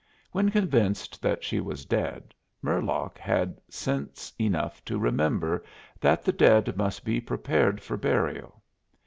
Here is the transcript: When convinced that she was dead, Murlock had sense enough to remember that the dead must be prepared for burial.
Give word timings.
When 0.31 0.49
convinced 0.49 1.21
that 1.21 1.43
she 1.43 1.59
was 1.59 1.85
dead, 1.85 2.33
Murlock 2.63 3.19
had 3.19 3.61
sense 3.69 4.33
enough 4.39 4.83
to 4.85 4.97
remember 4.97 5.63
that 5.99 6.23
the 6.25 6.33
dead 6.33 6.75
must 6.75 7.05
be 7.05 7.21
prepared 7.21 7.83
for 7.83 7.97
burial. 7.97 8.63